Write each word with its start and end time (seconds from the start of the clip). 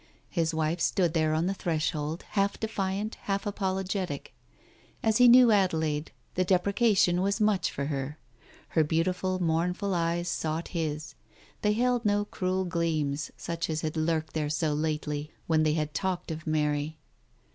His 0.31 0.51
wife 0.51 0.79
stood 0.81 1.13
there 1.13 1.35
on 1.35 1.45
the 1.45 1.53
threshold, 1.53 2.23
half 2.29 2.59
defiant, 2.59 3.17
half 3.27 3.45
apologetic. 3.45 4.33
As 5.03 5.17
he 5.17 5.27
knew 5.27 5.51
Adelaide, 5.51 6.11
the 6.33 6.43
deprecation 6.43 7.21
was 7.21 7.39
much 7.39 7.69
for 7.69 7.85
her. 7.85 8.17
Her 8.69 8.83
beautiful 8.83 9.37
mournful 9.37 9.93
eyes 9.93 10.27
sought 10.27 10.69
his. 10.69 11.13
They 11.61 11.73
held 11.73 12.03
no 12.03 12.25
cryel 12.25 12.65
gleams, 12.65 13.29
such 13.37 13.69
as 13.69 13.81
had 13.81 13.95
lurked 13.95 14.33
there 14.33 14.49
so 14.49 14.73
lately, 14.73 15.33
when 15.45 15.61
they 15.61 15.73
had 15.73 15.93
talked 15.93 16.31
of 16.31 16.47
Mary. 16.47 16.97